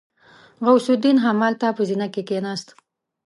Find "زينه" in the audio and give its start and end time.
1.89-2.07